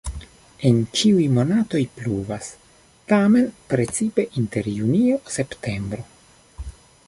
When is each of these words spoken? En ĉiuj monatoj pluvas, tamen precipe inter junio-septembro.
En 0.69 0.77
ĉiuj 0.99 1.25
monatoj 1.33 1.81
pluvas, 1.99 2.49
tamen 3.13 3.45
precipe 3.75 4.27
inter 4.43 4.73
junio-septembro. 4.81 6.09